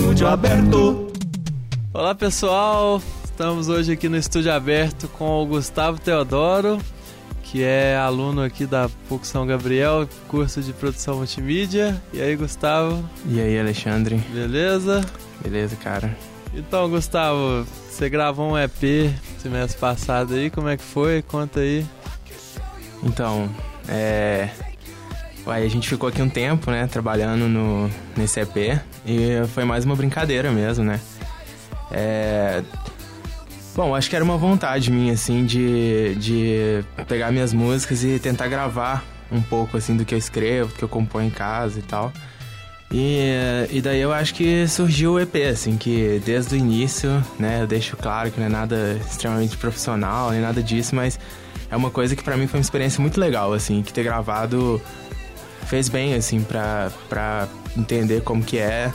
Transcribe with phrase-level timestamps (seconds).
[0.00, 1.12] estúdio aberto.
[1.92, 6.78] Olá pessoal, estamos hoje aqui no estúdio aberto com o Gustavo Teodoro,
[7.42, 12.02] que é aluno aqui da PUC São Gabriel, curso de produção multimídia.
[12.14, 13.04] E aí, Gustavo?
[13.26, 14.16] E aí, Alexandre?
[14.32, 15.04] Beleza?
[15.42, 16.16] Beleza, cara.
[16.54, 21.20] Então, Gustavo, você gravou um EP semestre passado aí, como é que foi?
[21.20, 21.84] Conta aí.
[23.02, 23.50] Então,
[23.86, 24.48] é.
[25.46, 29.84] Uai, a gente ficou aqui um tempo, né, trabalhando no, nesse EP e foi mais
[29.84, 31.00] uma brincadeira mesmo, né?
[31.90, 32.62] É.
[33.74, 38.48] Bom, acho que era uma vontade minha, assim, de, de pegar minhas músicas e tentar
[38.48, 41.82] gravar um pouco, assim, do que eu escrevo, do que eu componho em casa e
[41.82, 42.12] tal.
[42.92, 47.62] E, e daí eu acho que surgiu o EP, assim, que desde o início, né,
[47.62, 51.18] eu deixo claro que não é nada extremamente profissional, nem nada disso, mas
[51.70, 54.82] é uma coisa que para mim foi uma experiência muito legal, assim, que ter gravado
[55.70, 58.92] fez bem, assim, pra, pra entender como que é,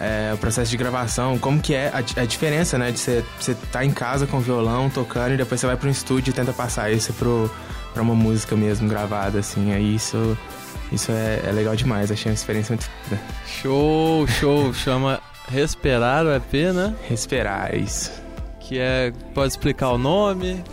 [0.00, 3.22] é, o processo de gravação, como que é a, a diferença, né, de você
[3.70, 6.52] tá em casa com violão, tocando, e depois você vai para um estúdio e tenta
[6.54, 7.50] passar isso pro,
[7.92, 10.36] pra uma música mesmo gravada, assim, aí isso
[10.90, 13.20] isso é, é legal demais, achei uma experiência muito foda.
[13.46, 16.94] Show, show, chama Respirar o EP, né?
[17.06, 18.10] Respirar, é isso.
[18.60, 19.12] Que é.
[19.34, 20.64] Pode explicar o nome?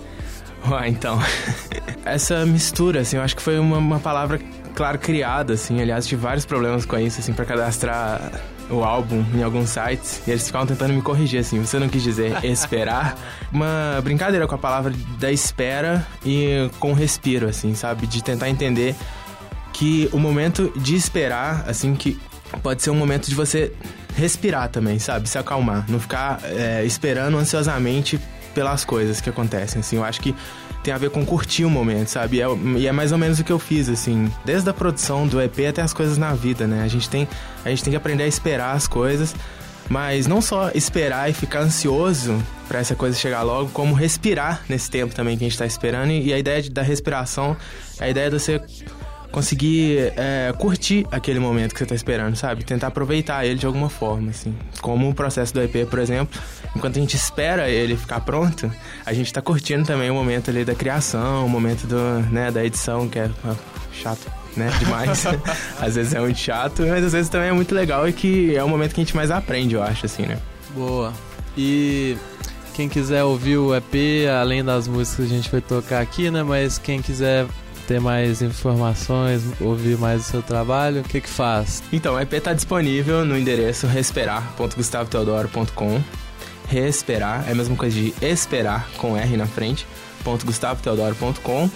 [0.63, 1.19] Ah, então.
[2.03, 4.39] Essa mistura, assim, eu acho que foi uma, uma palavra,
[4.75, 5.81] claro, criada, assim.
[5.81, 8.31] Aliás, tive vários problemas com isso, assim, pra cadastrar
[8.69, 11.59] o álbum em alguns sites e eles ficavam tentando me corrigir assim.
[11.59, 13.15] Você não quis dizer esperar?
[13.51, 18.07] Uma brincadeira com a palavra da espera e com o respiro, assim, sabe?
[18.07, 18.95] De tentar entender
[19.71, 22.19] que o momento de esperar, assim, que
[22.63, 23.73] pode ser um momento de você
[24.15, 25.27] respirar também, sabe?
[25.27, 28.19] Se acalmar, não ficar é, esperando ansiosamente
[28.53, 29.97] pelas coisas que acontecem, assim.
[29.97, 30.33] Eu acho que
[30.85, 32.37] tem a ver com curtir o momento, sabe?
[32.37, 32.45] E é,
[32.77, 34.31] e é, mais ou menos o que eu fiz, assim.
[34.45, 36.83] Desde a produção do EP até as coisas na vida, né?
[36.83, 37.27] A gente tem,
[37.65, 39.35] a gente tem que aprender a esperar as coisas,
[39.89, 44.89] mas não só esperar e ficar ansioso para essa coisa chegar logo, como respirar nesse
[44.89, 46.11] tempo também que a gente tá esperando.
[46.11, 47.57] E, e a ideia de, da respiração,
[47.99, 48.61] a ideia de você
[49.35, 52.63] conseguir é, curtir aquele momento que você tá esperando, sabe?
[52.63, 54.55] Tentar aproveitar ele de alguma forma, assim.
[54.79, 56.39] Como o processo do EP, por exemplo,
[56.73, 58.71] enquanto a gente espera ele ficar pronto,
[59.05, 62.63] a gente tá curtindo também o momento ali da criação, o momento do, né, da
[62.63, 63.29] edição, que é
[63.91, 64.25] chato,
[64.55, 64.71] né?
[64.79, 65.25] Demais.
[65.81, 68.63] às vezes é muito chato, mas às vezes também é muito legal e que é
[68.63, 70.37] o momento que a gente mais aprende, eu acho, assim, né?
[70.73, 71.13] Boa.
[71.57, 72.15] E
[72.73, 76.41] quem quiser ouvir o EP, além das músicas que a gente vai tocar aqui, né?
[76.41, 77.45] Mas quem quiser
[77.85, 81.83] ter mais informações, ouvir mais o seu trabalho, o que que faz?
[81.91, 86.01] Então, o EP está disponível no endereço respirar.gustavoteodoro.com
[86.67, 89.85] Respirar é a mesma coisa de esperar com R na frente,
[90.23, 91.69] .gustavoteodoro.com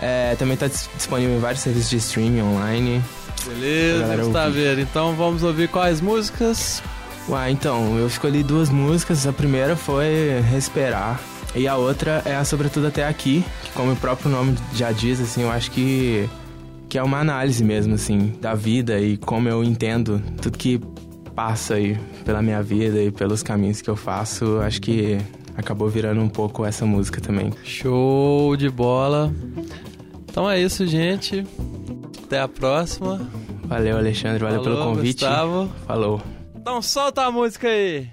[0.00, 3.02] é, Também está disponível em vários serviços de streaming online.
[3.44, 4.56] Beleza, Gustavo.
[4.80, 6.82] Então vamos ouvir quais músicas?
[7.28, 9.26] Uai, então, eu escolhi duas músicas.
[9.26, 11.20] A primeira foi Respirar,
[11.54, 15.20] e a outra é a Sobretudo Até Aqui, que como o próprio nome já diz,
[15.20, 16.28] assim, eu acho que,
[16.88, 20.80] que é uma análise mesmo, assim, da vida e como eu entendo tudo que
[21.34, 25.18] passa aí pela minha vida e pelos caminhos que eu faço, acho que
[25.56, 27.52] acabou virando um pouco essa música também.
[27.64, 29.32] Show de bola!
[30.28, 31.46] Então é isso, gente.
[32.24, 33.20] Até a próxima.
[33.64, 34.42] Valeu, Alexandre.
[34.42, 35.24] Valeu Falou, pelo convite.
[35.24, 35.70] Gustavo.
[35.86, 36.20] Falou.
[36.56, 38.08] Então solta a música aí.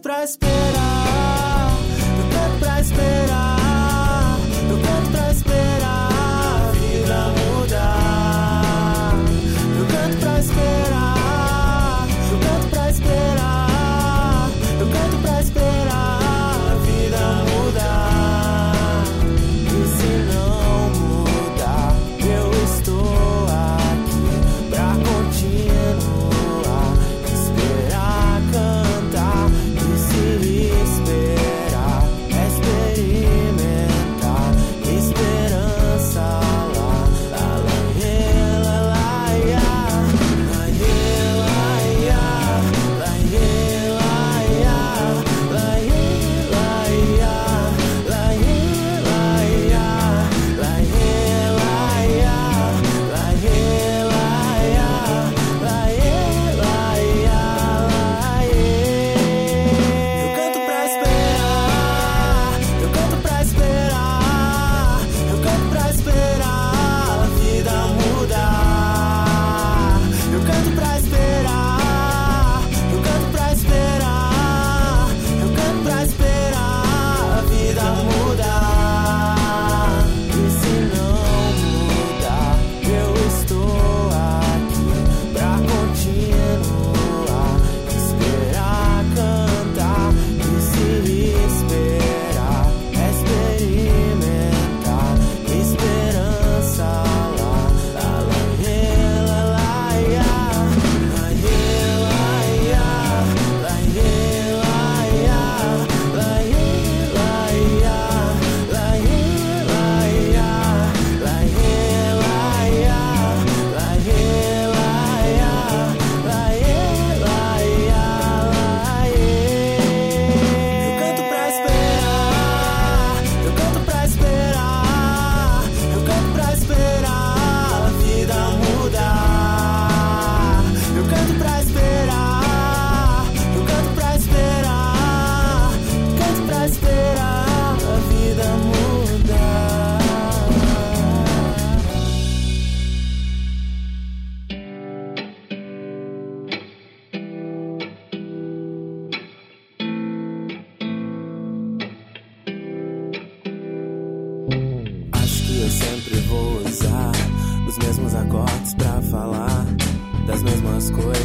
[0.00, 0.57] pra.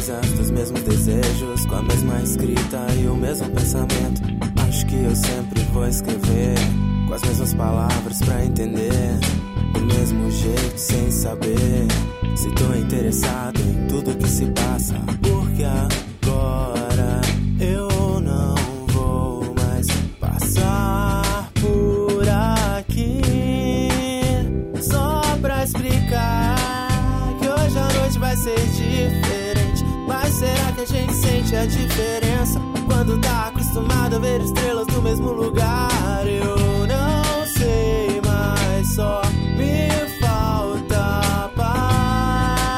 [0.04, 4.20] Coisas, dos mesmos desejos, com a mesma escrita e o mesmo pensamento.
[4.68, 6.54] Acho que eu sempre vou escrever
[7.06, 9.18] com as mesmas palavras pra entender,
[9.72, 11.86] do mesmo jeito, sem saber
[12.36, 16.73] se tô interessado em tudo que se passa, porque agora
[31.54, 36.26] sente a diferença quando tá acostumado a ver estrelas no mesmo lugar?
[36.26, 39.22] Eu não sei, mas só
[39.56, 39.88] me
[40.20, 42.68] falta paz.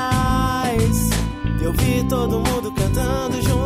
[1.61, 3.66] Eu vi todo mundo cantando junto.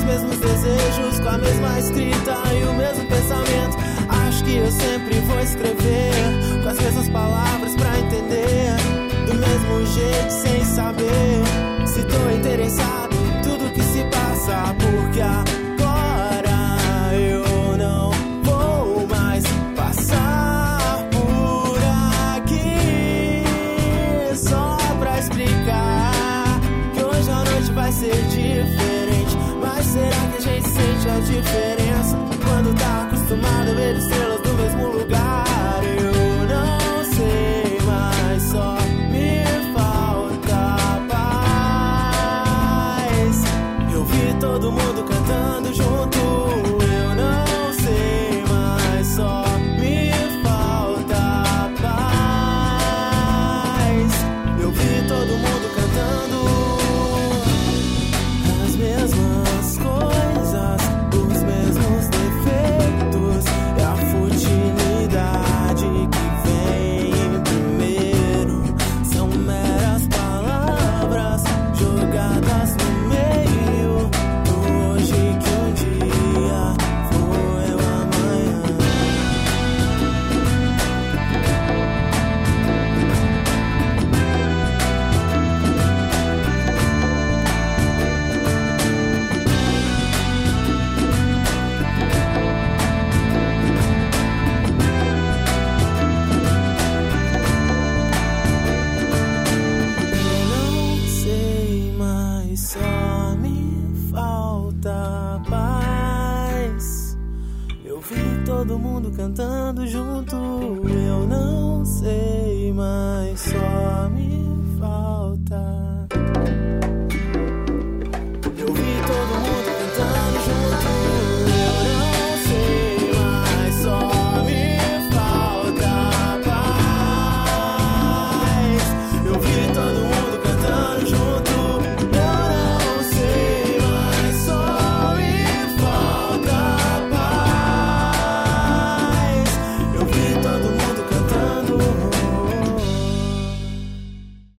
[0.00, 3.76] Dos mesmos desejos, com a mesma escrita e o mesmo pensamento.
[4.08, 8.76] Acho que eu sempre vou escrever com as mesmas palavras pra entender,
[9.26, 11.42] do mesmo jeito, sem saber
[11.86, 13.10] se tô interessado
[13.42, 15.59] tudo que se passa, porque agora
[44.60, 46.39] todo mundo cantando junto.
[108.60, 110.36] Todo mundo cantando junto.
[110.36, 115.19] Eu não sei, mas só me falta